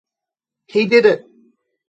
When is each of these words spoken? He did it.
He 0.65 0.87
did 0.87 1.05
it. 1.05 1.27